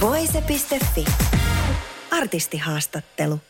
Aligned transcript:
Voise.fi. 0.00 1.04
Artistihaastattelu. 2.10 3.40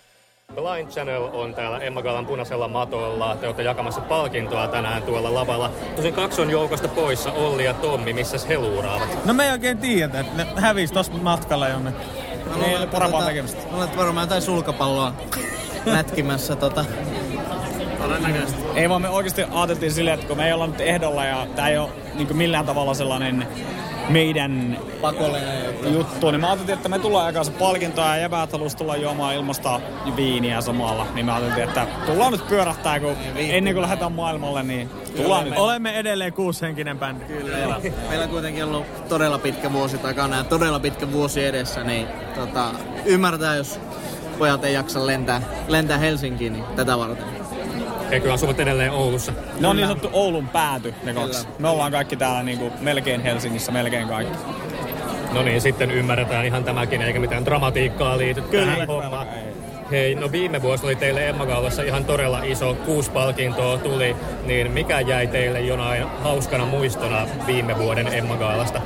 Blind 0.55 0.91
Channel 0.91 1.23
on 1.23 1.55
täällä 1.55 1.79
Emma 1.79 2.03
Galan 2.03 2.27
punaisella 2.27 2.69
matolla. 2.69 3.37
Te 3.37 3.47
olette 3.47 3.63
jakamassa 3.63 4.01
palkintoa 4.01 4.69
tänään 4.69 5.03
tuolla 5.03 5.35
lavalla. 5.35 5.73
Tosin 5.97 6.15
kaksi 6.15 6.41
on 6.43 6.51
joukosta 6.51 6.89
poissa, 6.89 7.33
Olli 7.33 7.65
ja 7.65 7.75
Tommi. 7.75 8.13
Missä 8.13 8.49
he 8.49 8.59
luuraavat? 8.59 9.25
No 9.25 9.33
me 9.35 9.45
ei 9.45 9.53
oikein 9.53 9.79
tiedä, 9.79 10.21
että 10.21 10.45
ne 10.45 10.61
hävisi 10.61 10.95
tossa 10.95 11.13
matkalla 11.13 11.69
jonnekin. 11.69 12.01
Ei 12.67 12.77
ole 12.77 12.87
parempaa 12.87 13.25
tekemistä. 13.25 13.63
Olet 13.73 13.97
varmaan 13.97 14.25
jotain 14.25 14.43
sulkapalloa 14.43 15.15
mätkimässä 15.87 16.57
tota. 16.57 16.85
Todennäköisesti. 17.99 18.63
Ei 18.75 18.89
vaan 18.89 19.03
me 19.03 19.09
oikeasti 19.09 19.43
ajateltiin 19.53 19.93
silleen, 19.93 20.15
että 20.15 20.27
kun 20.27 20.37
me 20.37 20.47
ei 20.47 20.53
olla 20.53 20.67
nyt 20.67 20.81
ehdolla 20.81 21.25
ja 21.25 21.47
tää 21.57 21.69
ei 21.69 21.79
ole 21.79 21.91
niin 22.15 22.37
millään 22.37 22.67
tavalla 22.67 22.95
sellainen 22.95 23.49
meidän 24.11 24.79
Pakollinen 25.01 25.95
juttu. 25.95 26.31
niin 26.31 26.41
mä 26.41 26.47
ajattelin, 26.47 26.75
että 26.75 26.89
me 26.89 26.99
tullaan 26.99 27.27
jakaa 27.27 27.45
se 27.45 27.51
palkintoa 27.51 28.07
ja 28.07 28.17
jäbät 28.17 28.53
halusi 28.53 28.77
tulla 28.77 28.97
juomaan 28.97 29.35
ilmasta 29.35 29.81
viiniä 30.17 30.61
samalla. 30.61 31.07
Niin 31.15 31.27
mä 31.27 31.35
ajattelin, 31.35 31.69
että 31.69 31.87
tullaan 32.07 32.33
nyt 32.33 32.49
pyörähtää, 32.49 33.01
kun 33.01 33.17
ennen 33.37 33.75
kuin 33.75 33.83
lähdetään 33.83 34.13
maailmalle, 34.13 34.63
niin 34.63 34.91
tullaan 35.17 35.45
nyt. 35.45 35.59
Olemme 35.59 35.99
edelleen 35.99 36.33
kuushenkinen 36.33 36.99
bändi. 36.99 37.25
Kyllä 37.25 37.59
joo. 37.59 37.81
Meillä 38.09 38.25
on 38.25 38.31
kuitenkin 38.31 38.65
ollut 38.65 39.09
todella 39.09 39.39
pitkä 39.39 39.73
vuosi 39.73 39.99
takana 39.99 40.37
ja 40.37 40.45
todella 40.45 40.81
pitkä 40.81 41.13
vuosi 41.13 41.45
edessä, 41.45 41.85
niin 41.85 42.07
tota, 42.35 42.71
ymmärtää, 43.05 43.57
jos 43.57 43.81
pojat 44.39 44.65
ei 44.65 44.75
jaksa 44.75 45.07
lentää, 45.07 45.43
lentää 45.69 45.99
Helsinkiin 45.99 46.53
niin 46.53 46.65
tätä 46.77 46.99
varten. 46.99 47.27
Eikö 48.11 48.33
asuvat 48.33 48.61
edelleen 48.61 48.93
Oulussa? 48.93 49.33
Ne 49.61 49.69
on 49.69 49.77
niin 49.77 49.89
sanottu 49.89 50.11
Oulun 50.13 50.49
pääty, 50.49 50.95
ne 51.03 51.15
kaksi. 51.15 51.47
Me 51.59 51.69
ollaan 51.69 51.93
kaikki 51.93 52.17
täällä 52.17 52.43
niin 52.43 52.59
kuin 52.59 52.73
melkein 52.81 53.21
Helsingissä, 53.21 53.73
melkein 53.73 54.09
kaikki. 54.09 54.39
No 55.33 55.43
niin, 55.43 55.61
sitten 55.61 55.91
ymmärretään 55.91 56.47
ihan 56.47 56.65
tämäkin, 56.65 57.03
eikä 57.03 57.21
mitään 57.21 57.45
dramatiikkaa 57.45 58.19
liity 58.19 58.43
tähän 58.43 58.87
hommaan. 58.87 59.27
Hei, 59.91 60.15
no 60.15 60.33
viime 60.33 60.63
vuosi 60.63 60.87
oli 60.87 60.97
teille 60.97 61.29
Emma 61.29 61.47
Gaalassa 61.47 61.83
ihan 61.83 62.05
todella 62.05 62.43
iso, 62.43 62.75
kuusi 62.75 63.11
palkintoa 63.11 63.79
tuli, 63.79 64.17
niin 64.45 64.71
mikä 64.71 65.01
jäi 65.01 65.27
teille 65.27 65.61
jonain 65.61 66.05
hauskana 66.23 66.67
muistona 66.67 67.27
viime 67.47 67.79
vuoden 67.79 68.07
Emma 68.15 68.37
Gaalasta? 68.37 68.81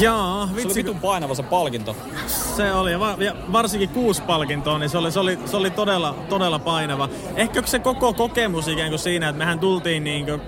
Jaa, 0.00 0.48
vitsi. 0.56 0.62
Se 0.62 0.66
oli 0.68 0.74
vitun 0.74 1.00
painava 1.00 1.34
se 1.34 1.42
palkinto. 1.42 1.96
Se 2.26 2.72
oli, 2.72 2.92
ja, 2.92 3.00
va- 3.00 3.16
ja 3.18 3.34
varsinkin 3.52 3.88
kuusi 3.88 4.22
palkintoa, 4.22 4.78
niin 4.78 4.90
se 4.90 4.98
oli, 4.98 5.12
se 5.12 5.20
oli, 5.20 5.38
se 5.44 5.56
oli 5.56 5.70
todella, 5.70 6.14
todella 6.28 6.58
painava. 6.58 7.08
Ehkä 7.36 7.62
se 7.64 7.78
koko 7.78 8.12
kokemus 8.12 8.68
ikään 8.68 8.88
kuin 8.88 8.98
siinä, 8.98 9.28
että 9.28 9.38
mehän 9.38 9.58
tultiin 9.58 10.04
niin 10.04 10.24
kuin, 10.24 10.40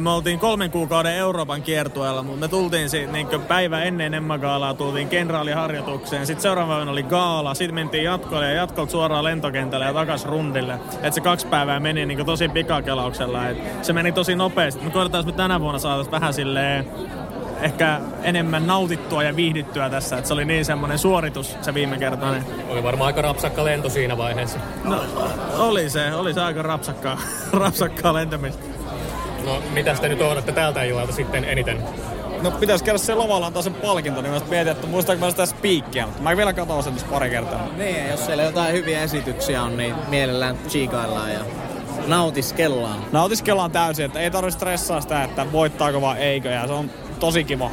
me 0.00 0.10
oltiin 0.10 0.38
kolmen 0.38 0.70
kuukauden 0.70 1.14
Euroopan 1.14 1.62
kiertueella, 1.62 2.22
mutta 2.22 2.40
me 2.40 2.48
tultiin 2.48 2.90
siitä 2.90 3.12
niin 3.12 3.28
päivä 3.48 3.82
ennen 3.82 4.14
Emma 4.14 4.38
Gaalaa, 4.38 4.74
tultiin 4.74 5.08
kenraaliharjoitukseen. 5.08 6.26
Sitten 6.26 6.42
seuraavana 6.42 6.90
oli 6.90 7.02
gaala, 7.02 7.54
sitten 7.54 7.74
mentiin 7.74 8.04
jatkolle 8.04 8.46
ja 8.46 8.52
jatkolta 8.52 8.92
suoraan 8.92 9.24
lentokentälle 9.24 9.84
ja 9.84 9.92
takas 9.92 10.24
rundille. 10.24 10.78
Et 11.02 11.12
se 11.12 11.20
kaksi 11.20 11.46
päivää 11.46 11.80
meni 11.80 12.06
niin 12.06 12.26
tosi 12.26 12.48
pikakelauksella. 12.48 13.48
Et 13.48 13.84
se 13.84 13.92
meni 13.92 14.12
tosi 14.12 14.34
nopeasti. 14.34 14.84
Me 14.84 14.90
koetaan, 14.90 15.20
että 15.20 15.32
me 15.32 15.36
tänä 15.36 15.60
vuonna 15.60 15.78
saataisiin 15.78 16.12
vähän 16.12 16.34
silleen 16.34 16.86
ehkä 17.62 18.00
enemmän 18.22 18.66
nautittua 18.66 19.22
ja 19.22 19.36
viihdyttyä 19.36 19.90
tässä. 19.90 20.16
Että 20.16 20.28
se 20.28 20.34
oli 20.34 20.44
niin 20.44 20.64
semmoinen 20.64 20.98
suoritus 20.98 21.56
se 21.62 21.74
viime 21.74 21.98
kertainen. 21.98 22.44
Oli 22.68 22.82
varmaan 22.82 23.06
aika 23.06 23.22
rapsakka 23.22 23.64
lento 23.64 23.88
siinä 23.88 24.16
vaiheessa. 24.16 24.58
No, 24.84 25.04
oli 25.58 25.90
se, 25.90 26.14
oli 26.14 26.34
se 26.34 26.40
aika 26.40 26.62
rapsakkaa, 26.62 27.20
rapsakkaa 27.52 28.14
lentämistä. 28.14 28.62
No, 29.44 29.62
mitä 29.72 29.94
te 29.94 30.08
nyt 30.08 30.20
odotatte 30.20 30.52
tältä 30.52 30.82
illalta 30.82 31.12
sitten 31.12 31.44
eniten? 31.44 31.82
No 32.42 32.50
pitäisi 32.50 32.84
käydä 32.84 32.98
se 32.98 33.14
lavalla 33.14 33.46
antaa 33.46 33.62
sen 33.62 33.74
palkinto, 33.74 34.22
niin 34.22 34.34
mä 34.34 34.40
mietin, 34.50 34.72
että 34.72 34.86
muistaanko 34.86 35.24
mä 35.24 35.30
sitä 35.30 35.46
spiikkiä, 35.46 36.06
mutta 36.06 36.22
mä 36.22 36.36
vielä 36.36 36.52
katsoin 36.52 36.82
sen 36.82 36.94
pari 37.10 37.30
kertaa. 37.30 37.68
Niin, 37.76 38.08
jos 38.10 38.26
siellä 38.26 38.42
jotain 38.42 38.74
hyviä 38.74 39.02
esityksiä 39.02 39.62
on, 39.62 39.76
niin 39.76 39.94
mielellään 40.08 40.58
chiikaillaan 40.68 41.32
ja 41.32 41.40
nautiskellaan. 42.06 43.04
Nautiskellaan 43.12 43.70
täysin, 43.70 44.04
että 44.04 44.20
ei 44.20 44.30
tarvitse 44.30 44.56
stressaa 44.56 45.00
sitä, 45.00 45.24
että 45.24 45.52
voittaako 45.52 46.00
vai 46.00 46.18
eikö, 46.18 46.48
ja 46.48 46.66
se 46.66 46.72
on 46.72 46.90
tosi 47.22 47.44
kiva. 47.44 47.70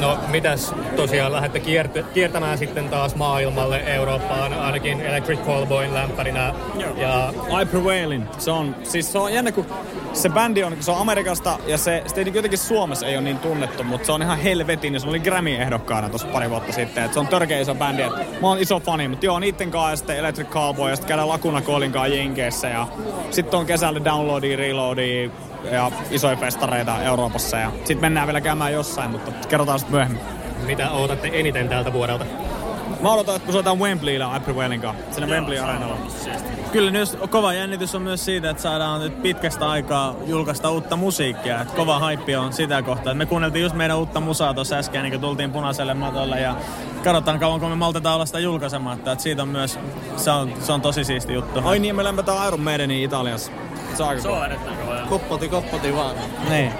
No 0.00 0.18
mitäs 0.28 0.74
tosiaan 0.96 1.32
lähdette 1.32 1.58
kiert- 1.58 2.04
kiertämään 2.14 2.58
sitten 2.58 2.88
taas 2.88 3.14
maailmalle 3.14 3.82
Eurooppaan, 3.86 4.52
ainakin 4.52 5.00
Electric 5.00 5.40
Callboyn 5.40 5.94
lämpärinä. 5.94 6.54
Ja 6.96 7.32
I 7.62 7.66
Prevailin. 7.66 8.28
Se 8.38 8.50
on, 8.50 8.76
siis 8.82 9.12
se 9.12 9.18
on 9.18 9.32
jännä, 9.32 9.52
kun 9.52 9.66
se 10.12 10.28
bändi 10.28 10.64
on, 10.64 10.76
se 10.80 10.90
on 10.90 10.98
Amerikasta 10.98 11.58
ja 11.66 11.78
se, 11.78 12.02
se 12.06 12.20
ei, 12.20 12.32
jotenkin 12.34 12.58
Suomessa 12.58 13.06
ei 13.06 13.16
ole 13.16 13.24
niin 13.24 13.38
tunnettu, 13.38 13.84
mutta 13.84 14.06
se 14.06 14.12
on 14.12 14.22
ihan 14.22 14.38
helvetin, 14.38 14.94
ja 14.94 15.00
se 15.00 15.08
oli 15.08 15.20
Grammy-ehdokkaana 15.20 16.08
tuossa 16.08 16.28
pari 16.28 16.50
vuotta 16.50 16.72
sitten. 16.72 17.04
Et 17.04 17.12
se 17.12 17.20
on 17.20 17.28
törkeä 17.28 17.60
iso 17.60 17.74
bändi. 17.74 18.02
Et 18.02 18.40
mä 18.40 18.48
oon 18.48 18.58
iso 18.58 18.80
fani, 18.80 19.08
mutta 19.08 19.26
joo, 19.26 19.38
niitten 19.38 19.70
kanssa 19.70 19.90
ja 19.90 19.96
sitten 19.96 20.16
Electric 20.16 20.48
Cowboy 20.48 20.90
ja 20.90 20.96
sitten 20.96 21.08
käydään 21.08 21.28
Lacuna 21.28 21.62
Callin 21.62 21.92
kanssa 21.92 22.14
Jenkeissä 22.14 22.68
ja 22.68 22.86
sitten 23.30 23.60
on 23.60 23.66
kesällä 23.66 24.04
downloadia, 24.04 24.56
reloadia 24.56 25.30
ja 25.72 25.90
isoja 26.10 26.36
festareita 26.36 27.02
Euroopassa 27.02 27.58
ja 27.58 27.72
sitten 27.76 28.00
mennään 28.00 28.26
vielä 28.26 28.40
käymään 28.40 28.72
jossain, 28.72 29.10
mutta 29.10 29.48
kerrotaan 29.48 29.78
sitten 29.78 29.94
myöhemmin. 29.96 30.22
mitä 30.66 30.90
odotatte 30.90 31.30
eniten 31.32 31.68
tältä 31.68 31.92
vuodelta? 31.92 32.24
Mä 33.02 33.12
odotan, 33.12 33.36
että 33.36 33.46
kun 33.46 33.52
soitaan 33.52 33.78
Wembleyllä 33.78 34.36
I 34.36 34.40
Prevailin 34.40 34.80
kanssa, 34.80 35.04
sinne 35.10 35.26
Wembley 35.26 35.58
Areenalla. 35.58 35.96
Kyllä 36.72 36.90
nyt 36.90 37.18
kova 37.30 37.52
jännitys 37.52 37.94
on 37.94 38.02
myös 38.02 38.24
siitä, 38.24 38.50
että 38.50 38.62
saadaan 38.62 39.00
nyt 39.00 39.22
pitkästä 39.22 39.70
aikaa 39.70 40.14
julkaista 40.26 40.70
uutta 40.70 40.96
musiikkia. 40.96 41.60
Että 41.60 41.76
kova 41.76 41.98
haippi 41.98 42.36
on 42.36 42.52
sitä 42.52 42.82
kohtaa. 42.82 43.14
Me 43.14 43.26
kuunneltiin 43.26 43.62
just 43.62 43.74
meidän 43.74 43.98
uutta 43.98 44.20
musaa 44.20 44.54
tuossa 44.54 44.76
äsken, 44.76 45.02
niin 45.02 45.12
kun 45.12 45.20
tultiin 45.20 45.52
punaiselle 45.52 45.94
matolle 45.94 46.40
ja 46.40 46.56
katsotaan 47.04 47.38
kauanko 47.38 47.68
me 47.68 47.74
maltetaan 47.74 48.14
olla 48.14 48.26
sitä 48.26 48.38
julkaisematta. 48.38 49.12
Että 49.12 49.22
siitä 49.22 49.42
on 49.42 49.48
myös, 49.48 49.78
se 50.16 50.30
on, 50.30 50.52
se 50.60 50.72
on 50.72 50.80
tosi 50.80 51.04
siisti 51.04 51.34
juttu. 51.34 51.60
Ai 51.64 51.78
niin, 51.78 51.96
me 51.96 52.04
lämpätään 52.04 52.48
Iron 52.48 52.60
Maidenin 52.60 53.04
Italiassa. 53.04 53.52
Se 53.96 54.02
on, 54.02 54.20
se 54.20 54.28
on 54.28 54.50
Koppoti, 55.08 55.48
koppoti 55.48 55.94
vaan. 55.94 56.16
Niin. 56.50 56.72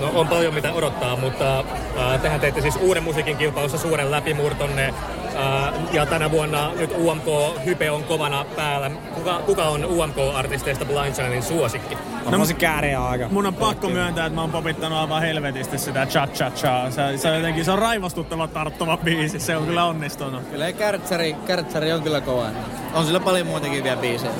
No 0.00 0.10
on 0.14 0.28
paljon 0.28 0.54
mitä 0.54 0.72
odottaa, 0.72 1.16
mutta 1.16 1.58
äh, 1.58 2.20
tehän 2.22 2.40
teitte 2.40 2.60
siis 2.60 2.76
uuden 2.76 3.02
musiikin 3.02 3.36
kilpailussa 3.36 3.78
suuren 3.78 4.10
läpimurtonne. 4.10 4.86
Äh, 4.86 5.74
ja 5.92 6.06
tänä 6.06 6.30
vuonna 6.30 6.72
nyt 6.78 6.90
UMK-hype 6.98 7.90
on 7.90 8.04
kovana 8.04 8.44
päällä. 8.56 8.90
Kuka, 9.14 9.40
kuka 9.46 9.64
on 9.64 9.84
UMK-artisteista 9.84 10.84
Blind 10.84 11.12
Channelin 11.14 11.42
suosikki? 11.42 11.98
No, 12.30 12.44
se 12.44 12.54
kääriä 12.54 13.04
aika. 13.04 13.28
Mun 13.28 13.46
on 13.46 13.54
pakko 13.54 13.88
myöntää, 13.88 14.26
että 14.26 14.34
mä 14.34 14.40
oon 14.40 14.50
popittanut 14.50 14.98
aivan 14.98 15.22
helvetisti 15.22 15.78
sitä 15.78 16.06
cha 16.06 16.26
cha 16.26 16.50
cha. 16.50 16.90
Se, 16.90 17.18
se, 17.18 17.30
on 17.30 17.36
jotenkin, 17.36 17.64
se 17.64 17.70
on 17.70 17.78
raivostuttava 17.78 18.48
tarttuva 18.48 18.96
biisi. 18.96 19.40
Se 19.40 19.56
on 19.56 19.66
kyllä 19.66 19.84
onnistunut. 19.84 20.42
Kyllä 20.50 20.72
Kärtsäri, 20.72 21.36
Kärtsäri 21.46 21.92
on 21.92 22.02
kyllä 22.02 22.20
kova. 22.20 22.46
On 22.94 23.06
sillä 23.06 23.20
paljon 23.20 23.46
muitakin 23.46 23.84
vielä 23.84 24.00
biisejä. 24.00 24.32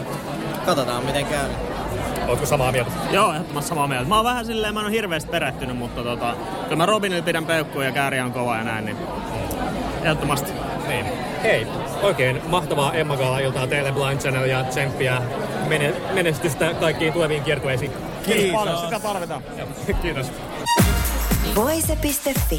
Katsotaan 0.67 1.05
miten 1.05 1.27
käy. 1.27 1.68
Ootko 2.29 2.47
samaa 2.47 2.73
mieltä? 2.73 2.91
Joo, 3.11 3.33
ehdottomasti 3.33 3.69
samaa 3.69 3.87
mieltä. 3.87 4.09
Mä 4.09 4.17
oon 4.17 4.25
vähän 4.25 4.47
silleen, 4.47 4.75
mä 4.75 4.81
en 4.81 4.87
ole 4.87 4.93
hirveästi 4.95 5.31
perehtynyt, 5.31 5.77
mutta 5.77 6.03
tota, 6.03 6.35
kyllä 6.63 6.77
mä 6.77 6.87
Robinille 6.87 7.23
pidän 7.23 7.47
peukkuja 7.47 7.87
ja 7.87 7.93
Kääriä 7.93 8.25
on 8.25 8.33
kova 8.33 8.57
ja 8.57 8.65
näin, 8.65 8.85
niin 8.85 8.97
ehdottomasti. 10.03 10.53
Niin. 10.89 11.07
Hei, 11.43 11.67
oikein 12.03 12.43
mahtavaa 12.49 12.95
Emma 12.95 13.17
Gala-iltaa 13.17 13.67
teille 13.67 13.93
Blind 13.93 14.21
Channel 14.21 14.45
ja 14.45 14.65
tsemppiä 14.65 15.23
mene- 15.69 15.95
menestystä 16.15 16.75
kaikkiin 16.75 17.13
tuleviin 17.13 17.43
kiertueisiin. 17.43 17.93
Kiitos. 18.25 18.61
paljon, 18.61 18.79
sitä 18.79 19.01
tarvitaan. 19.01 19.43
Kiitos. 20.03 20.27
Voise.fi. 21.55 22.59